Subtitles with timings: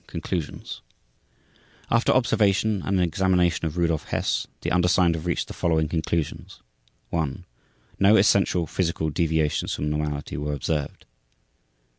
[0.07, 0.81] Conclusions
[1.91, 6.63] After observation and an examination of Rudolf Hess the undersigned have reached the following conclusions:
[7.11, 7.45] 1.
[7.99, 11.05] No essential physical deviations from normality were observed.